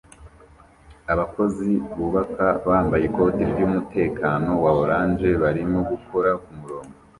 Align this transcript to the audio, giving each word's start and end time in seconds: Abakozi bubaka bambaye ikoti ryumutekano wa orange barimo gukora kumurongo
Abakozi 1.13 1.69
bubaka 1.97 2.47
bambaye 2.67 3.03
ikoti 3.09 3.41
ryumutekano 3.51 4.49
wa 4.63 4.71
orange 4.81 5.29
barimo 5.43 5.79
gukora 5.91 6.29
kumurongo 6.43 6.95